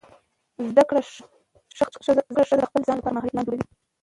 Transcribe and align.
زده 0.71 0.83
کړه 0.89 1.01
ښځه 2.37 2.53
د 2.55 2.61
خپل 2.69 2.81
ځان 2.87 2.97
لپاره 2.97 3.13
مالي 3.15 3.29
پلان 3.31 3.45
جوړوي. 3.47 3.65